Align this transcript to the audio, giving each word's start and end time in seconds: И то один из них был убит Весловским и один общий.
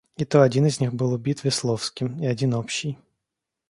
И 0.17 0.25
то 0.25 0.41
один 0.41 0.65
из 0.65 0.79
них 0.79 0.95
был 0.95 1.13
убит 1.13 1.43
Весловским 1.43 2.19
и 2.19 2.25
один 2.25 2.55
общий. 2.55 2.97